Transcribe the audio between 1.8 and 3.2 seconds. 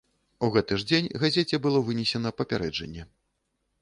вынесена папярэджанне.